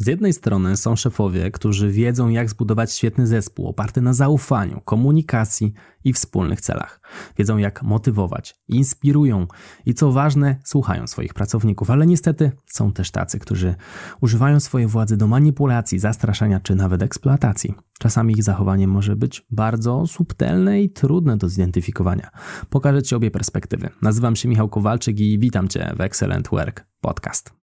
Z 0.00 0.06
jednej 0.06 0.32
strony 0.32 0.76
są 0.76 0.96
szefowie, 0.96 1.50
którzy 1.50 1.90
wiedzą, 1.90 2.28
jak 2.28 2.50
zbudować 2.50 2.92
świetny 2.92 3.26
zespół 3.26 3.68
oparty 3.68 4.00
na 4.00 4.12
zaufaniu, 4.12 4.80
komunikacji 4.84 5.72
i 6.04 6.12
wspólnych 6.12 6.60
celach. 6.60 7.00
Wiedzą, 7.38 7.56
jak 7.56 7.82
motywować, 7.82 8.56
inspirują 8.68 9.46
i 9.86 9.94
co 9.94 10.12
ważne, 10.12 10.56
słuchają 10.64 11.06
swoich 11.06 11.34
pracowników, 11.34 11.90
ale 11.90 12.06
niestety 12.06 12.52
są 12.66 12.92
też 12.92 13.10
tacy, 13.10 13.38
którzy 13.38 13.74
używają 14.20 14.60
swojej 14.60 14.88
władzy 14.88 15.16
do 15.16 15.26
manipulacji, 15.26 15.98
zastraszania 15.98 16.60
czy 16.60 16.74
nawet 16.74 17.02
eksploatacji. 17.02 17.74
Czasami 17.98 18.34
ich 18.34 18.42
zachowanie 18.42 18.88
może 18.88 19.16
być 19.16 19.46
bardzo 19.50 20.06
subtelne 20.06 20.82
i 20.82 20.90
trudne 20.90 21.36
do 21.36 21.48
zidentyfikowania. 21.48 22.30
Pokażę 22.70 23.02
Ci 23.02 23.14
obie 23.14 23.30
perspektywy. 23.30 23.88
Nazywam 24.02 24.36
się 24.36 24.48
Michał 24.48 24.68
Kowalczyk 24.68 25.20
i 25.20 25.38
witam 25.38 25.68
Cię 25.68 25.92
w 25.96 26.00
Excellent 26.00 26.48
Work 26.48 26.86
Podcast. 27.00 27.59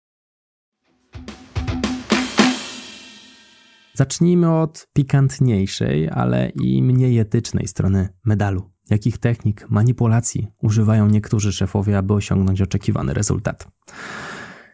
Zacznijmy 4.01 4.59
od 4.59 4.87
pikantniejszej, 4.93 6.09
ale 6.09 6.49
i 6.49 6.83
mniej 6.83 7.19
etycznej 7.19 7.67
strony 7.67 8.09
medalu. 8.25 8.71
Jakich 8.89 9.17
technik 9.17 9.69
manipulacji 9.69 10.47
używają 10.61 11.07
niektórzy 11.07 11.53
szefowie, 11.53 11.97
aby 11.97 12.13
osiągnąć 12.13 12.61
oczekiwany 12.61 13.13
rezultat? 13.13 13.67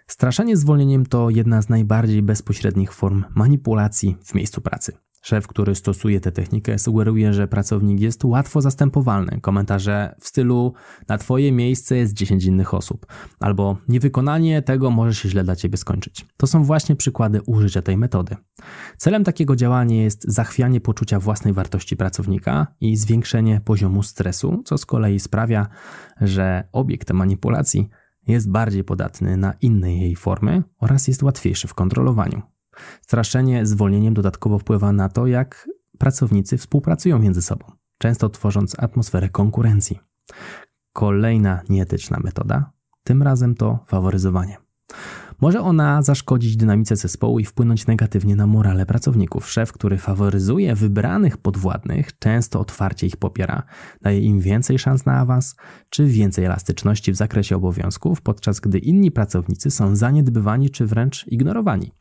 Straszenie 0.07 0.57
zwolnieniem 0.57 1.05
to 1.05 1.29
jedna 1.29 1.61
z 1.61 1.69
najbardziej 1.69 2.21
bezpośrednich 2.21 2.93
form 2.93 3.23
manipulacji 3.35 4.17
w 4.25 4.33
miejscu 4.33 4.61
pracy. 4.61 4.91
Szef, 5.27 5.47
który 5.47 5.75
stosuje 5.75 6.19
tę 6.19 6.31
technikę, 6.31 6.79
sugeruje, 6.79 7.33
że 7.33 7.47
pracownik 7.47 7.99
jest 7.99 8.25
łatwo 8.25 8.61
zastępowalny. 8.61 9.39
Komentarze 9.41 10.15
w 10.19 10.27
stylu 10.27 10.73
na 11.07 11.17
twoje 11.17 11.51
miejsce 11.51 11.97
jest 11.97 12.13
10 12.13 12.45
innych 12.45 12.73
osób, 12.73 13.05
albo 13.39 13.77
niewykonanie 13.87 14.61
tego 14.61 14.91
może 14.91 15.15
się 15.15 15.29
źle 15.29 15.43
dla 15.43 15.55
ciebie 15.55 15.77
skończyć. 15.77 16.25
To 16.37 16.47
są 16.47 16.63
właśnie 16.63 16.95
przykłady 16.95 17.41
użycia 17.41 17.81
tej 17.81 17.97
metody. 17.97 18.35
Celem 18.97 19.23
takiego 19.23 19.55
działania 19.55 20.03
jest 20.03 20.23
zachwianie 20.27 20.81
poczucia 20.81 21.19
własnej 21.19 21.53
wartości 21.53 21.97
pracownika 21.97 22.67
i 22.81 22.97
zwiększenie 22.97 23.61
poziomu 23.65 24.03
stresu, 24.03 24.61
co 24.65 24.77
z 24.77 24.85
kolei 24.85 25.19
sprawia, 25.19 25.67
że 26.21 26.63
obiekt 26.71 27.11
manipulacji 27.11 27.89
jest 28.27 28.51
bardziej 28.51 28.83
podatny 28.83 29.37
na 29.37 29.53
inne 29.61 29.95
jej 29.95 30.15
formy 30.15 30.63
oraz 30.79 31.07
jest 31.07 31.23
łatwiejszy 31.23 31.67
w 31.67 31.73
kontrolowaniu. 31.73 32.56
Straszenie 33.01 33.65
zwolnieniem 33.65 34.13
dodatkowo 34.13 34.59
wpływa 34.59 34.91
na 34.91 35.09
to, 35.09 35.27
jak 35.27 35.69
pracownicy 35.97 36.57
współpracują 36.57 37.19
między 37.19 37.41
sobą, 37.41 37.71
często 37.97 38.29
tworząc 38.29 38.79
atmosferę 38.79 39.29
konkurencji. 39.29 39.99
Kolejna 40.93 41.61
nieetyczna 41.69 42.19
metoda, 42.23 42.71
tym 43.03 43.23
razem 43.23 43.55
to 43.55 43.79
faworyzowanie. 43.87 44.57
Może 45.41 45.61
ona 45.61 46.01
zaszkodzić 46.01 46.57
dynamice 46.57 46.95
zespołu 46.95 47.39
i 47.39 47.45
wpłynąć 47.45 47.87
negatywnie 47.87 48.35
na 48.35 48.47
morale 48.47 48.85
pracowników. 48.85 49.49
Szef, 49.49 49.71
który 49.71 49.97
faworyzuje 49.97 50.75
wybranych 50.75 51.37
podwładnych, 51.37 52.19
często 52.19 52.59
otwarcie 52.59 53.07
ich 53.07 53.17
popiera, 53.17 53.63
daje 54.01 54.19
im 54.19 54.39
więcej 54.39 54.79
szans 54.79 55.05
na 55.05 55.13
awans 55.13 55.55
czy 55.89 56.05
więcej 56.05 56.45
elastyczności 56.45 57.11
w 57.11 57.15
zakresie 57.15 57.55
obowiązków, 57.55 58.21
podczas 58.21 58.59
gdy 58.59 58.79
inni 58.79 59.11
pracownicy 59.11 59.71
są 59.71 59.95
zaniedbywani 59.95 60.69
czy 60.69 60.85
wręcz 60.85 61.27
ignorowani. 61.27 61.91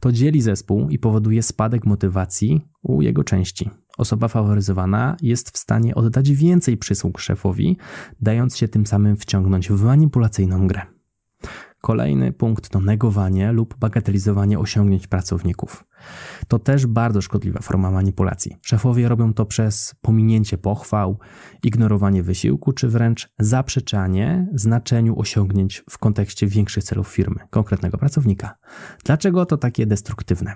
To 0.00 0.12
dzieli 0.12 0.42
zespół 0.42 0.88
i 0.88 0.98
powoduje 0.98 1.42
spadek 1.42 1.86
motywacji 1.86 2.68
u 2.82 3.02
jego 3.02 3.24
części. 3.24 3.70
Osoba 3.98 4.28
faworyzowana 4.28 5.16
jest 5.22 5.50
w 5.50 5.58
stanie 5.58 5.94
oddać 5.94 6.30
więcej 6.30 6.76
przysług 6.76 7.20
szefowi, 7.20 7.76
dając 8.20 8.56
się 8.56 8.68
tym 8.68 8.86
samym 8.86 9.16
wciągnąć 9.16 9.68
w 9.68 9.82
manipulacyjną 9.82 10.66
grę. 10.66 10.93
Kolejny 11.84 12.32
punkt 12.32 12.68
to 12.68 12.80
negowanie 12.80 13.52
lub 13.52 13.78
bagatelizowanie 13.78 14.58
osiągnięć 14.58 15.06
pracowników. 15.06 15.84
To 16.48 16.58
też 16.58 16.86
bardzo 16.86 17.20
szkodliwa 17.20 17.60
forma 17.60 17.90
manipulacji. 17.90 18.56
Szefowie 18.62 19.08
robią 19.08 19.34
to 19.34 19.46
przez 19.46 19.94
pominięcie 20.00 20.58
pochwał, 20.58 21.18
ignorowanie 21.62 22.22
wysiłku, 22.22 22.72
czy 22.72 22.88
wręcz 22.88 23.28
zaprzeczanie 23.38 24.48
znaczeniu 24.54 25.18
osiągnięć 25.20 25.84
w 25.90 25.98
kontekście 25.98 26.46
większych 26.46 26.84
celów 26.84 27.08
firmy, 27.08 27.40
konkretnego 27.50 27.98
pracownika. 27.98 28.56
Dlaczego 29.04 29.46
to 29.46 29.56
takie 29.56 29.86
destruktywne? 29.86 30.54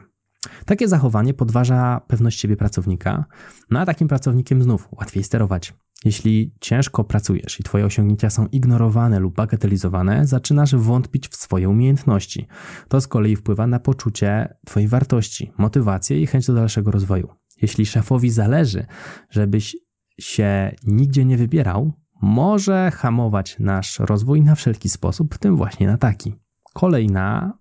Takie 0.65 0.89
zachowanie 0.89 1.35
podważa 1.35 2.01
pewność 2.07 2.41
siebie 2.41 2.57
pracownika, 2.57 3.25
no 3.71 3.81
a 3.81 3.87
takim 3.87 4.09
pracownikiem 4.09 4.63
znów 4.63 4.89
łatwiej 4.93 5.25
sterować. 5.25 5.75
Jeśli 6.05 6.55
ciężko 6.61 7.05
pracujesz 7.05 7.61
i 7.61 7.63
Twoje 7.63 7.85
osiągnięcia 7.85 8.31
są 8.31 8.47
ignorowane 8.47 9.19
lub 9.19 9.35
bagatelizowane, 9.35 10.27
zaczynasz 10.27 10.75
wątpić 10.75 11.29
w 11.29 11.37
swoje 11.37 11.69
umiejętności. 11.69 12.47
To 12.89 13.01
z 13.01 13.09
kolei 13.09 13.37
wpływa 13.37 13.67
na 13.67 13.81
poczucie 13.81 14.55
Twojej 14.67 14.89
wartości, 14.89 15.53
motywację 15.59 16.21
i 16.21 16.27
chęć 16.27 16.47
do 16.47 16.55
dalszego 16.55 16.91
rozwoju. 16.91 17.29
Jeśli 17.63 17.87
szefowi 17.87 18.31
zależy, 18.31 18.87
żebyś 19.31 19.77
się 20.21 20.75
nigdzie 20.87 21.25
nie 21.25 21.37
wybierał, 21.37 21.93
może 22.23 22.91
hamować 22.91 23.57
nasz 23.59 23.99
rozwój 23.99 24.43
na 24.43 24.55
wszelki 24.55 24.89
sposób, 24.89 25.35
w 25.35 25.39
tym 25.39 25.57
właśnie 25.57 25.87
na 25.87 25.99
taki. 25.99 26.35
Kolejna 26.75 27.59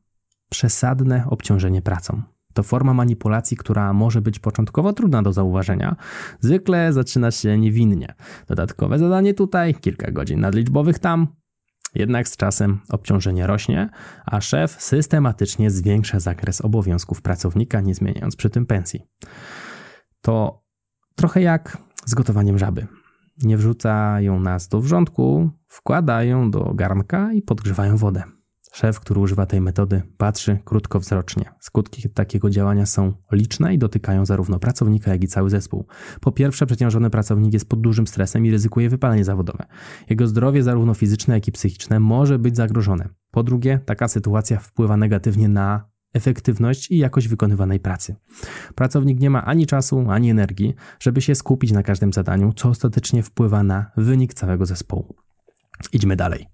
przesadne 0.49 1.25
obciążenie 1.29 1.81
pracą. 1.81 2.36
To 2.57 2.63
forma 2.63 2.93
manipulacji, 2.93 3.57
która 3.57 3.93
może 3.93 4.21
być 4.21 4.39
początkowo 4.39 4.93
trudna 4.93 5.21
do 5.21 5.33
zauważenia. 5.33 5.95
Zwykle 6.39 6.93
zaczyna 6.93 7.31
się 7.31 7.57
niewinnie. 7.57 8.15
Dodatkowe 8.47 8.99
zadanie 8.99 9.33
tutaj, 9.33 9.75
kilka 9.75 10.11
godzin 10.11 10.39
nadliczbowych 10.39 10.99
tam. 10.99 11.27
Jednak 11.95 12.27
z 12.27 12.37
czasem 12.37 12.79
obciążenie 12.89 13.47
rośnie, 13.47 13.89
a 14.25 14.41
szef 14.41 14.71
systematycznie 14.71 15.71
zwiększa 15.71 16.19
zakres 16.19 16.61
obowiązków 16.61 17.21
pracownika, 17.21 17.81
nie 17.81 17.95
zmieniając 17.95 18.35
przy 18.35 18.49
tym 18.49 18.65
pensji. 18.65 19.01
To 20.21 20.63
trochę 21.15 21.41
jak 21.41 21.77
z 22.05 22.13
gotowaniem 22.13 22.57
żaby. 22.57 22.87
Nie 23.43 23.57
wrzucają 23.57 24.39
nas 24.39 24.67
do 24.67 24.81
wrzątku, 24.81 25.49
wkładają 25.67 26.51
do 26.51 26.73
garnka 26.73 27.33
i 27.33 27.41
podgrzewają 27.41 27.97
wodę. 27.97 28.36
Szef, 28.77 28.99
który 28.99 29.19
używa 29.19 29.45
tej 29.45 29.61
metody, 29.61 30.01
patrzy 30.17 30.59
krótkowzrocznie. 30.65 31.45
Skutki 31.59 32.09
takiego 32.09 32.49
działania 32.49 32.85
są 32.85 33.13
liczne 33.31 33.73
i 33.73 33.77
dotykają 33.77 34.25
zarówno 34.25 34.59
pracownika, 34.59 35.11
jak 35.11 35.23
i 35.23 35.27
cały 35.27 35.49
zespół. 35.49 35.85
Po 36.21 36.31
pierwsze, 36.31 36.65
przeciążony 36.65 37.09
pracownik 37.09 37.53
jest 37.53 37.69
pod 37.69 37.81
dużym 37.81 38.07
stresem 38.07 38.45
i 38.45 38.51
ryzykuje 38.51 38.89
wypalenie 38.89 39.23
zawodowe. 39.23 39.65
Jego 40.09 40.27
zdrowie, 40.27 40.63
zarówno 40.63 40.93
fizyczne, 40.93 41.33
jak 41.33 41.47
i 41.47 41.51
psychiczne, 41.51 41.99
może 41.99 42.39
być 42.39 42.55
zagrożone. 42.55 43.09
Po 43.31 43.43
drugie, 43.43 43.79
taka 43.85 44.07
sytuacja 44.07 44.59
wpływa 44.59 44.97
negatywnie 44.97 45.49
na 45.49 45.89
efektywność 46.13 46.91
i 46.91 46.97
jakość 46.97 47.27
wykonywanej 47.27 47.79
pracy. 47.79 48.15
Pracownik 48.75 49.19
nie 49.19 49.29
ma 49.29 49.45
ani 49.45 49.65
czasu, 49.65 50.05
ani 50.09 50.29
energii, 50.29 50.75
żeby 50.99 51.21
się 51.21 51.35
skupić 51.35 51.71
na 51.71 51.83
każdym 51.83 52.13
zadaniu, 52.13 52.53
co 52.53 52.69
ostatecznie 52.69 53.23
wpływa 53.23 53.63
na 53.63 53.91
wynik 53.97 54.33
całego 54.33 54.65
zespołu. 54.65 55.15
Idźmy 55.93 56.15
dalej 56.15 56.47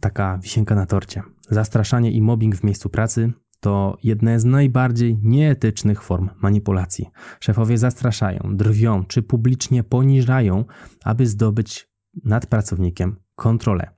taka 0.00 0.38
wisienka 0.38 0.74
na 0.74 0.86
torcie. 0.86 1.22
Zastraszanie 1.50 2.12
i 2.12 2.22
mobbing 2.22 2.56
w 2.56 2.64
miejscu 2.64 2.88
pracy 2.88 3.32
to 3.60 3.96
jedne 4.02 4.40
z 4.40 4.44
najbardziej 4.44 5.18
nieetycznych 5.22 6.02
form 6.02 6.30
manipulacji. 6.42 7.06
Szefowie 7.40 7.78
zastraszają, 7.78 8.56
drwią 8.56 9.04
czy 9.04 9.22
publicznie 9.22 9.84
poniżają, 9.84 10.64
aby 11.04 11.26
zdobyć 11.26 11.88
nad 12.24 12.46
pracownikiem 12.46 13.16
kontrolę. 13.34 13.90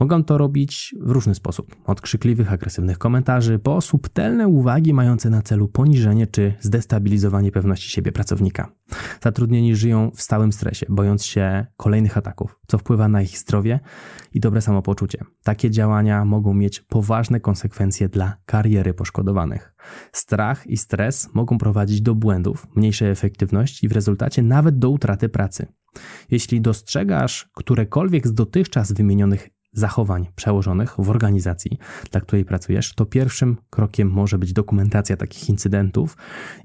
Mogą 0.00 0.24
to 0.24 0.38
robić 0.38 0.94
w 1.00 1.10
różny 1.10 1.34
sposób, 1.34 1.76
od 1.86 2.00
krzykliwych, 2.00 2.52
agresywnych 2.52 2.98
komentarzy 2.98 3.58
po 3.58 3.80
subtelne 3.80 4.48
uwagi 4.48 4.94
mające 4.94 5.30
na 5.30 5.42
celu 5.42 5.68
poniżenie 5.68 6.26
czy 6.26 6.54
zdestabilizowanie 6.60 7.52
pewności 7.52 7.90
siebie 7.90 8.12
pracownika. 8.12 8.72
Zatrudnieni 9.22 9.76
żyją 9.76 10.10
w 10.14 10.22
stałym 10.22 10.52
stresie, 10.52 10.86
bojąc 10.88 11.24
się 11.24 11.66
kolejnych 11.76 12.18
ataków, 12.18 12.60
co 12.66 12.78
wpływa 12.78 13.08
na 13.08 13.22
ich 13.22 13.38
zdrowie 13.38 13.80
i 14.34 14.40
dobre 14.40 14.60
samopoczucie. 14.60 15.18
Takie 15.42 15.70
działania 15.70 16.24
mogą 16.24 16.54
mieć 16.54 16.80
poważne 16.80 17.40
konsekwencje 17.40 18.08
dla 18.08 18.36
kariery 18.46 18.94
poszkodowanych. 18.94 19.74
Strach 20.12 20.66
i 20.66 20.76
stres 20.76 21.28
mogą 21.34 21.58
prowadzić 21.58 22.00
do 22.00 22.14
błędów, 22.14 22.66
mniejszej 22.76 23.10
efektywności 23.10 23.86
i 23.86 23.88
w 23.88 23.92
rezultacie 23.92 24.42
nawet 24.42 24.78
do 24.78 24.90
utraty 24.90 25.28
pracy. 25.28 25.66
Jeśli 26.30 26.60
dostrzegasz 26.60 27.50
którekolwiek 27.54 28.26
z 28.26 28.34
dotychczas 28.34 28.92
wymienionych 28.92 29.48
zachowań 29.74 30.26
przełożonych 30.36 30.94
w 30.98 31.10
organizacji, 31.10 31.78
dla 32.10 32.20
której 32.20 32.44
pracujesz, 32.44 32.94
to 32.94 33.06
pierwszym 33.06 33.56
krokiem 33.70 34.10
może 34.10 34.38
być 34.38 34.52
dokumentacja 34.52 35.16
takich 35.16 35.48
incydentów 35.48 36.16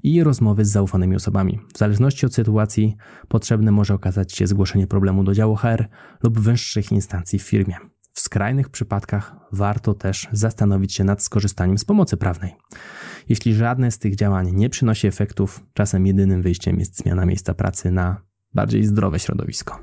i 0.02 0.22
rozmowy 0.22 0.64
z 0.64 0.70
zaufanymi 0.70 1.16
osobami. 1.16 1.60
W 1.74 1.78
zależności 1.78 2.26
od 2.26 2.34
sytuacji 2.34 2.96
potrzebne 3.28 3.72
może 3.72 3.94
okazać 3.94 4.32
się 4.32 4.46
zgłoszenie 4.46 4.86
problemu 4.86 5.24
do 5.24 5.34
działu 5.34 5.56
HR 5.56 5.84
lub 6.22 6.40
wyższych 6.40 6.92
instancji 6.92 7.38
w 7.38 7.42
firmie. 7.42 7.76
W 8.12 8.20
skrajnych 8.20 8.68
przypadkach 8.68 9.36
warto 9.52 9.94
też 9.94 10.28
zastanowić 10.32 10.94
się 10.94 11.04
nad 11.04 11.22
skorzystaniem 11.22 11.78
z 11.78 11.84
pomocy 11.84 12.16
prawnej. 12.16 12.54
Jeśli 13.28 13.54
żadne 13.54 13.90
z 13.90 13.98
tych 13.98 14.14
działań 14.16 14.52
nie 14.52 14.70
przynosi 14.70 15.06
efektów, 15.06 15.66
czasem 15.74 16.06
jedynym 16.06 16.42
wyjściem 16.42 16.78
jest 16.78 16.96
zmiana 16.96 17.26
miejsca 17.26 17.54
pracy 17.54 17.90
na 17.90 18.22
bardziej 18.54 18.84
zdrowe 18.84 19.18
środowisko. 19.18 19.78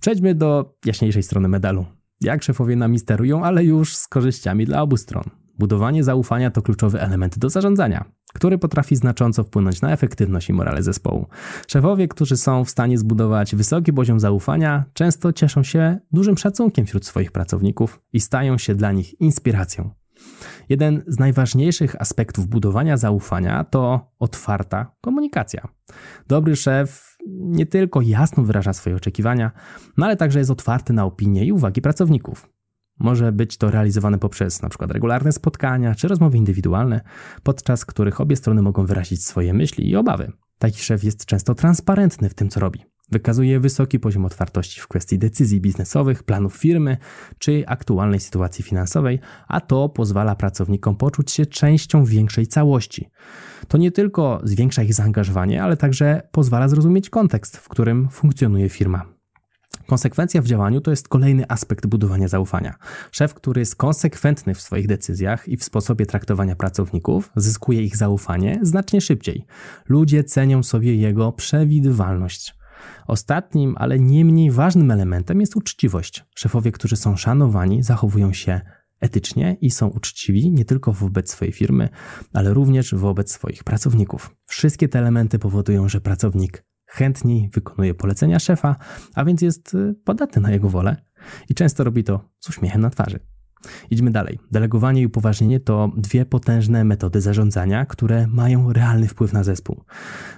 Przejdźmy 0.00 0.34
do 0.34 0.74
jaśniejszej 0.84 1.22
strony 1.22 1.48
medalu 1.48 1.86
jak 2.24 2.42
szefowie 2.42 2.76
nami 2.76 2.98
sterują, 2.98 3.44
ale 3.44 3.64
już 3.64 3.96
z 3.96 4.08
korzyściami 4.08 4.66
dla 4.66 4.82
obu 4.82 4.96
stron. 4.96 5.24
Budowanie 5.58 6.04
zaufania 6.04 6.50
to 6.50 6.62
kluczowy 6.62 7.00
element 7.00 7.38
do 7.38 7.50
zarządzania, 7.50 8.04
który 8.34 8.58
potrafi 8.58 8.96
znacząco 8.96 9.44
wpłynąć 9.44 9.80
na 9.80 9.92
efektywność 9.92 10.48
i 10.48 10.52
morale 10.52 10.82
zespołu. 10.82 11.26
Szefowie, 11.66 12.08
którzy 12.08 12.36
są 12.36 12.64
w 12.64 12.70
stanie 12.70 12.98
zbudować 12.98 13.54
wysoki 13.54 13.92
poziom 13.92 14.20
zaufania, 14.20 14.84
często 14.92 15.32
cieszą 15.32 15.62
się 15.62 15.98
dużym 16.12 16.38
szacunkiem 16.38 16.86
wśród 16.86 17.06
swoich 17.06 17.32
pracowników 17.32 18.00
i 18.12 18.20
stają 18.20 18.58
się 18.58 18.74
dla 18.74 18.92
nich 18.92 19.20
inspiracją. 19.20 19.90
Jeden 20.68 21.02
z 21.06 21.18
najważniejszych 21.18 22.00
aspektów 22.00 22.46
budowania 22.46 22.96
zaufania 22.96 23.64
to 23.64 24.12
otwarta 24.18 24.94
komunikacja. 25.00 25.68
Dobry 26.28 26.56
szef 26.56 27.11
nie 27.28 27.66
tylko 27.66 28.00
jasno 28.00 28.42
wyraża 28.42 28.72
swoje 28.72 28.96
oczekiwania, 28.96 29.50
no 29.96 30.06
ale 30.06 30.16
także 30.16 30.38
jest 30.38 30.50
otwarty 30.50 30.92
na 30.92 31.04
opinie 31.04 31.44
i 31.44 31.52
uwagi 31.52 31.82
pracowników. 31.82 32.48
Może 32.98 33.32
być 33.32 33.56
to 33.56 33.70
realizowane 33.70 34.18
poprzez 34.18 34.62
np. 34.62 34.86
regularne 34.86 35.32
spotkania 35.32 35.94
czy 35.94 36.08
rozmowy 36.08 36.38
indywidualne, 36.38 37.00
podczas 37.42 37.84
których 37.84 38.20
obie 38.20 38.36
strony 38.36 38.62
mogą 38.62 38.86
wyrazić 38.86 39.26
swoje 39.26 39.54
myśli 39.54 39.90
i 39.90 39.96
obawy. 39.96 40.32
Taki 40.58 40.82
szef 40.82 41.04
jest 41.04 41.26
często 41.26 41.54
transparentny 41.54 42.28
w 42.28 42.34
tym, 42.34 42.48
co 42.48 42.60
robi. 42.60 42.91
Wykazuje 43.10 43.60
wysoki 43.60 43.98
poziom 43.98 44.24
otwartości 44.24 44.80
w 44.80 44.88
kwestii 44.88 45.18
decyzji 45.18 45.60
biznesowych, 45.60 46.22
planów 46.22 46.56
firmy 46.56 46.96
czy 47.38 47.64
aktualnej 47.66 48.20
sytuacji 48.20 48.64
finansowej, 48.64 49.20
a 49.48 49.60
to 49.60 49.88
pozwala 49.88 50.34
pracownikom 50.34 50.96
poczuć 50.96 51.30
się 51.30 51.46
częścią 51.46 52.04
większej 52.04 52.46
całości. 52.46 53.08
To 53.68 53.78
nie 53.78 53.92
tylko 53.92 54.40
zwiększa 54.44 54.82
ich 54.82 54.94
zaangażowanie, 54.94 55.62
ale 55.62 55.76
także 55.76 56.22
pozwala 56.32 56.68
zrozumieć 56.68 57.10
kontekst, 57.10 57.56
w 57.56 57.68
którym 57.68 58.08
funkcjonuje 58.08 58.68
firma. 58.68 59.04
Konsekwencja 59.86 60.42
w 60.42 60.46
działaniu 60.46 60.80
to 60.80 60.90
jest 60.90 61.08
kolejny 61.08 61.44
aspekt 61.48 61.86
budowania 61.86 62.28
zaufania. 62.28 62.74
Szef, 63.10 63.34
który 63.34 63.60
jest 63.60 63.76
konsekwentny 63.76 64.54
w 64.54 64.60
swoich 64.60 64.86
decyzjach 64.86 65.48
i 65.48 65.56
w 65.56 65.64
sposobie 65.64 66.06
traktowania 66.06 66.56
pracowników, 66.56 67.30
zyskuje 67.36 67.82
ich 67.82 67.96
zaufanie 67.96 68.58
znacznie 68.62 69.00
szybciej. 69.00 69.44
Ludzie 69.88 70.24
cenią 70.24 70.62
sobie 70.62 70.96
jego 70.96 71.32
przewidywalność. 71.32 72.61
Ostatnim, 73.06 73.74
ale 73.78 73.98
nie 73.98 74.24
mniej 74.24 74.50
ważnym 74.50 74.90
elementem 74.90 75.40
jest 75.40 75.56
uczciwość. 75.56 76.24
Szefowie, 76.34 76.72
którzy 76.72 76.96
są 76.96 77.16
szanowani, 77.16 77.82
zachowują 77.82 78.32
się 78.32 78.60
etycznie 79.00 79.56
i 79.60 79.70
są 79.70 79.88
uczciwi 79.88 80.50
nie 80.50 80.64
tylko 80.64 80.92
wobec 80.92 81.30
swojej 81.30 81.52
firmy, 81.52 81.88
ale 82.32 82.54
również 82.54 82.94
wobec 82.94 83.32
swoich 83.32 83.64
pracowników. 83.64 84.36
Wszystkie 84.46 84.88
te 84.88 84.98
elementy 84.98 85.38
powodują, 85.38 85.88
że 85.88 86.00
pracownik 86.00 86.64
chętniej 86.86 87.50
wykonuje 87.52 87.94
polecenia 87.94 88.38
szefa, 88.38 88.76
a 89.14 89.24
więc 89.24 89.42
jest 89.42 89.74
y, 89.74 89.94
podatny 90.04 90.42
na 90.42 90.50
jego 90.50 90.68
wolę 90.68 90.96
i 91.48 91.54
często 91.54 91.84
robi 91.84 92.04
to 92.04 92.28
z 92.40 92.48
uśmiechem 92.48 92.80
na 92.80 92.90
twarzy. 92.90 93.20
Idźmy 93.90 94.10
dalej. 94.10 94.38
Delegowanie 94.50 95.02
i 95.02 95.06
upoważnienie 95.06 95.60
to 95.60 95.92
dwie 95.96 96.26
potężne 96.26 96.84
metody 96.84 97.20
zarządzania, 97.20 97.86
które 97.86 98.26
mają 98.26 98.72
realny 98.72 99.08
wpływ 99.08 99.32
na 99.32 99.44
zespół. 99.44 99.84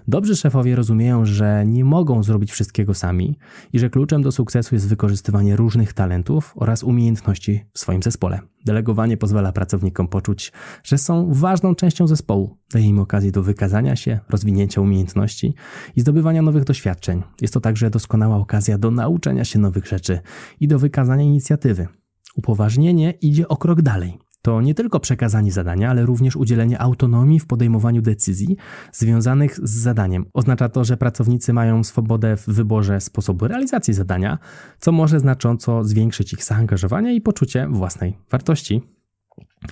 Dobrzy 0.08 0.36
szefowie 0.36 0.76
rozumieją, 0.76 1.24
że 1.24 1.64
nie 1.66 1.84
mogą 1.84 2.22
zrobić 2.22 2.52
wszystkiego 2.52 2.94
sami 2.94 3.38
i 3.72 3.78
że 3.78 3.90
kluczem 3.90 4.22
do 4.22 4.32
sukcesu 4.32 4.74
jest 4.74 4.88
wykorzystywanie 4.88 5.56
różnych 5.56 5.92
talentów 5.92 6.52
oraz 6.56 6.82
umiejętności 6.82 7.64
w 7.72 7.78
swoim 7.78 8.02
zespole. 8.02 8.40
Delegowanie 8.64 9.16
pozwala 9.16 9.52
pracownikom 9.52 10.08
poczuć, 10.08 10.52
że 10.84 10.98
są 10.98 11.32
ważną 11.32 11.74
częścią 11.74 12.06
zespołu, 12.06 12.56
daje 12.72 12.86
im 12.86 12.98
okazję 12.98 13.32
do 13.32 13.42
wykazania 13.42 13.96
się, 13.96 14.20
rozwinięcia 14.28 14.80
umiejętności 14.80 15.54
i 15.96 16.00
zdobywania 16.00 16.42
nowych 16.42 16.64
doświadczeń. 16.64 17.22
Jest 17.40 17.54
to 17.54 17.60
także 17.60 17.90
doskonała 17.90 18.36
okazja 18.36 18.78
do 18.78 18.90
nauczenia 18.90 19.44
się 19.44 19.58
nowych 19.58 19.86
rzeczy 19.86 20.20
i 20.60 20.68
do 20.68 20.78
wykazania 20.78 21.24
inicjatywy. 21.24 21.88
Upoważnienie 22.34 23.10
idzie 23.10 23.48
o 23.48 23.56
krok 23.56 23.82
dalej. 23.82 24.18
To 24.44 24.60
nie 24.60 24.74
tylko 24.74 25.00
przekazanie 25.00 25.52
zadania, 25.52 25.90
ale 25.90 26.06
również 26.06 26.36
udzielenie 26.36 26.80
autonomii 26.80 27.40
w 27.40 27.46
podejmowaniu 27.46 28.02
decyzji 28.02 28.56
związanych 28.92 29.56
z 29.56 29.70
zadaniem. 29.70 30.26
Oznacza 30.32 30.68
to, 30.68 30.84
że 30.84 30.96
pracownicy 30.96 31.52
mają 31.52 31.84
swobodę 31.84 32.36
w 32.36 32.46
wyborze 32.46 33.00
sposobu 33.00 33.48
realizacji 33.48 33.94
zadania, 33.94 34.38
co 34.78 34.92
może 34.92 35.20
znacząco 35.20 35.84
zwiększyć 35.84 36.32
ich 36.32 36.44
zaangażowanie 36.44 37.14
i 37.14 37.20
poczucie 37.20 37.68
własnej 37.70 38.18
wartości. 38.30 38.82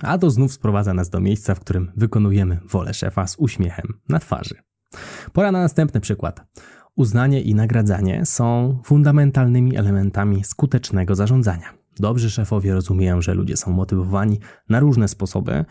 A 0.01 0.17
to 0.17 0.29
znów 0.29 0.53
sprowadza 0.53 0.93
nas 0.93 1.09
do 1.09 1.19
miejsca, 1.19 1.55
w 1.55 1.59
którym 1.59 1.91
wykonujemy 1.95 2.59
wolę 2.69 2.93
szefa 2.93 3.27
z 3.27 3.35
uśmiechem 3.39 3.87
na 4.09 4.19
twarzy. 4.19 4.55
Pora 5.33 5.51
na 5.51 5.61
następny 5.61 6.01
przykład. 6.01 6.45
Uznanie 6.95 7.41
i 7.41 7.55
nagradzanie 7.55 8.25
są 8.25 8.77
fundamentalnymi 8.83 9.77
elementami 9.77 10.43
skutecznego 10.43 11.15
zarządzania. 11.15 11.82
Dobrzy 11.99 12.29
szefowie 12.29 12.73
rozumieją, 12.73 13.21
że 13.21 13.33
ludzie 13.33 13.57
są 13.57 13.71
motywowani 13.71 14.39
na 14.69 14.79
różne 14.79 15.07
sposoby, 15.07 15.65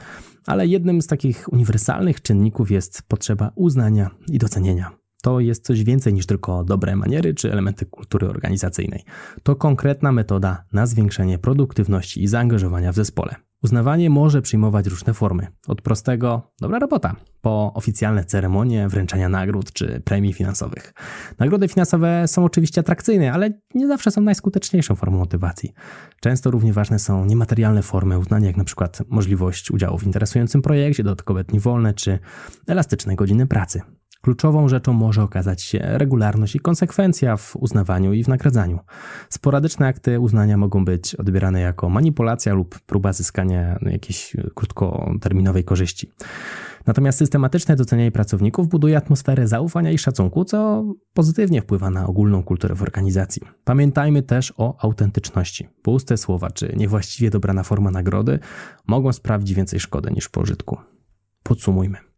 ale 0.47 0.67
jednym 0.67 1.03
z 1.03 1.07
takich 1.07 1.53
uniwersalnych 1.53 2.23
czynników 2.23 2.71
jest 2.71 3.03
potrzeba 3.09 3.53
uznania 3.55 4.11
i 4.29 4.39
docenienia. 4.39 4.91
To 5.23 5.41
jest 5.41 5.67
coś 5.67 5.85
więcej 5.85 6.15
niż 6.15 6.27
tylko 6.27 6.65
dobre 6.65 6.97
maniery 6.97 7.35
czy 7.35 7.53
elementy 7.53 7.87
kultury 7.87 8.29
organizacyjnej. 8.29 9.05
To 9.43 9.57
konkretna 9.57 10.13
metoda 10.13 10.65
na 10.73 10.87
zwiększenie 10.87 11.39
produktywności 11.39 12.23
i 12.23 12.29
zaangażowania 12.29 12.93
w 12.93 12.97
zespole. 12.97 13.35
Uznawanie 13.63 14.11
może 14.11 14.43
przyjmować 14.43 14.87
różne 14.87 15.15
formy. 15.15 15.47
Od 15.69 15.83
prostego 15.83 16.53
dobra 16.61 16.79
robota, 16.79 17.17
po 17.41 17.73
oficjalne 17.75 18.25
ceremonie 18.25 18.89
wręczania 18.89 19.29
nagród 19.29 19.73
czy 19.73 20.01
premii 20.01 20.33
finansowych. 20.33 20.95
Nagrody 21.39 21.69
finansowe 21.69 22.29
są 22.29 22.45
oczywiście 22.45 22.81
atrakcyjne, 22.81 23.33
ale 23.33 23.51
nie 23.75 23.89
zawsze 23.89 24.11
są 24.11 24.21
najskuteczniejszą 24.21 24.95
formą 24.95 25.19
motywacji. 25.19 25.73
Często 26.21 26.51
równie 26.51 26.73
ważne 26.73 26.99
są 26.99 27.25
niematerialne 27.25 27.83
formy 27.83 28.19
uznania, 28.19 28.47
jak 28.47 28.57
np. 28.57 28.89
możliwość 29.09 29.71
udziału 29.71 29.99
w 29.99 30.05
interesującym 30.05 30.63
projekcie, 30.63 31.03
dodatkowe 31.03 31.45
dni 31.45 31.61
wolne 31.61 31.95
czy 31.95 32.19
elastyczne 32.67 33.17
godziny 33.17 33.47
pracy. 33.47 33.81
Kluczową 34.23 34.69
rzeczą 34.69 34.93
może 34.93 35.23
okazać 35.23 35.63
się 35.63 35.79
regularność 35.83 36.57
i 36.57 36.61
konsekwencja 36.61 37.37
w 37.37 37.57
uznawaniu 37.57 38.13
i 38.13 38.25
w 38.25 38.29
nagradzaniu. 38.29 38.79
Sporadyczne 39.29 39.87
akty 39.87 40.21
uznania 40.21 40.57
mogą 40.57 40.85
być 40.85 41.15
odbierane 41.15 41.61
jako 41.61 41.89
manipulacja 41.89 42.55
lub 42.55 42.81
próba 42.81 43.13
zyskania 43.13 43.79
jakiejś 43.83 44.37
krótkoterminowej 44.55 45.65
korzyści. 45.65 46.11
Natomiast 46.87 47.19
systematyczne 47.19 47.77
docenianie 47.77 48.13
pracowników 48.13 48.69
buduje 48.69 48.97
atmosferę 48.97 49.49
zaufania 49.49 49.91
i 49.91 49.99
szacunku, 49.99 50.45
co 50.45 50.85
pozytywnie 51.15 51.63
wpływa 51.63 51.91
na 51.91 52.07
ogólną 52.07 52.43
kulturę 52.43 52.75
w 52.75 52.83
organizacji. 52.83 53.43
Pamiętajmy 53.65 54.23
też 54.23 54.53
o 54.57 54.77
autentyczności. 54.85 55.69
Puste 55.83 56.17
słowa 56.17 56.51
czy 56.51 56.75
niewłaściwie 56.77 57.31
dobrana 57.31 57.63
forma 57.63 57.91
nagrody 57.91 58.39
mogą 58.87 59.13
sprawić 59.13 59.55
więcej 59.55 59.81
szkody 59.81 60.11
niż 60.11 60.29
pożytku. 60.29 60.77
Podsumujmy. 61.43 62.12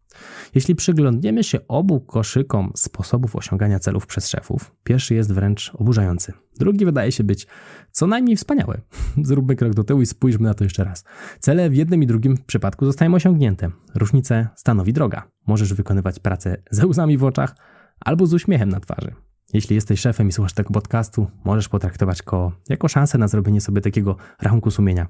Jeśli 0.55 0.75
przyglądniemy 0.75 1.45
się 1.45 1.59
obu 1.69 2.01
koszykom 2.01 2.73
sposobów 2.77 3.37
osiągania 3.37 3.79
celów 3.79 4.07
przez 4.07 4.29
szefów, 4.29 4.75
pierwszy 4.85 5.15
jest 5.15 5.33
wręcz 5.33 5.73
oburzający. 5.75 6.33
Drugi 6.59 6.85
wydaje 6.85 7.13
się 7.13 7.25
być 7.25 7.47
co 7.91 8.07
najmniej 8.07 8.37
wspaniały. 8.37 8.81
Zróbmy 9.23 9.57
krok 9.57 9.75
do 9.75 9.85
tyłu 9.85 10.03
i 10.03 10.07
spójrzmy 10.07 10.49
na 10.49 10.55
to 10.55 10.65
jeszcze 10.65 10.85
raz. 10.85 11.05
Cele 11.41 11.71
w 11.71 11.75
jednym 11.75 12.03
i 12.03 12.07
drugim 12.07 12.39
przypadku 12.47 12.85
zostają 12.87 13.15
osiągnięte. 13.15 13.71
Różnicę 13.95 14.49
stanowi 14.57 14.93
droga. 14.93 15.29
Możesz 15.47 15.75
wykonywać 15.75 16.19
pracę 16.19 16.57
ze 16.71 16.87
łzami 16.87 17.19
w 17.19 17.25
oczach 17.25 17.57
albo 18.01 18.27
z 18.27 18.35
uśmiechem 18.35 18.69
na 18.69 18.81
twarzy. 18.81 19.15
Jeśli 19.55 19.75
jesteś 19.75 20.01
szefem 20.01 20.29
i 20.29 20.33
słuchasz 20.33 20.53
tego 20.53 20.71
podcastu, 20.71 21.27
możesz 21.45 21.69
potraktować 21.69 22.23
go 22.23 22.53
jako 22.69 22.89
szansę 22.89 23.19
na 23.19 23.29
zrobienie 23.29 23.61
sobie 23.61 23.81
takiego 23.81 24.17
rachunku 24.43 24.71
sumienia. 24.71 25.07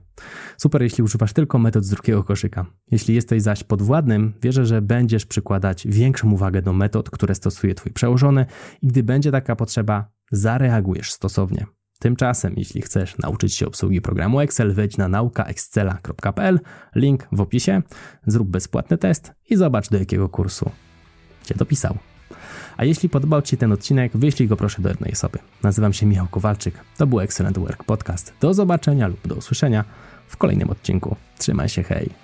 Super, 0.56 0.82
jeśli 0.82 1.04
używasz 1.04 1.32
tylko 1.32 1.58
metod 1.58 1.84
z 1.84 1.90
drugiego 1.90 2.24
koszyka. 2.24 2.66
Jeśli 2.90 3.14
jesteś 3.14 3.42
zaś 3.42 3.64
podwładnym, 3.64 4.32
wierzę, 4.42 4.66
że 4.66 4.82
będziesz 4.82 5.26
przykładać 5.26 5.86
większą 5.86 6.32
uwagę 6.32 6.62
do 6.62 6.72
metod, 6.72 7.10
które 7.10 7.34
stosuje 7.34 7.74
Twój 7.74 7.92
przełożony 7.92 8.46
i 8.82 8.86
gdy 8.86 9.02
będzie 9.02 9.32
taka 9.32 9.56
potrzeba, 9.56 10.10
zareagujesz 10.32 11.12
stosownie. 11.12 11.66
Tymczasem, 11.98 12.54
jeśli 12.56 12.82
chcesz 12.82 13.18
nauczyć 13.18 13.54
się 13.54 13.66
obsługi 13.66 14.00
programu 14.00 14.40
Excel, 14.40 14.74
wejdź 14.74 14.96
na 14.96 15.08
naukaexcela.pl, 15.08 16.60
link 16.94 17.28
w 17.32 17.40
opisie, 17.40 17.82
zrób 18.26 18.48
bezpłatny 18.48 18.98
test 18.98 19.32
i 19.50 19.56
zobacz 19.56 19.90
do 19.90 19.98
jakiego 19.98 20.28
kursu 20.28 20.70
Cię 21.44 21.54
dopisał. 21.54 21.98
A 22.76 22.84
jeśli 22.84 23.08
podobał 23.08 23.42
Ci 23.42 23.56
ten 23.56 23.72
odcinek, 23.72 24.16
wyślij 24.16 24.48
go 24.48 24.56
proszę 24.56 24.82
do 24.82 24.88
jednej 24.88 25.12
osoby. 25.12 25.38
Nazywam 25.62 25.92
się 25.92 26.06
Michał 26.06 26.26
Kowalczyk. 26.26 26.74
To 26.96 27.06
był 27.06 27.20
Excellent 27.20 27.58
Work 27.58 27.84
Podcast. 27.84 28.32
Do 28.40 28.54
zobaczenia 28.54 29.08
lub 29.08 29.28
do 29.28 29.34
usłyszenia 29.34 29.84
w 30.28 30.36
kolejnym 30.36 30.70
odcinku. 30.70 31.16
Trzymaj 31.38 31.68
się, 31.68 31.82
hej! 31.82 32.23